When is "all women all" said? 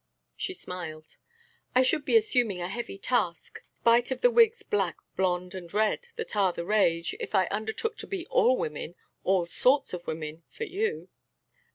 8.25-9.45